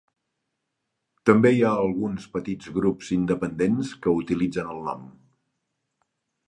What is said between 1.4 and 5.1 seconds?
hi ha alguns petits grups independents que utilitzen el nom.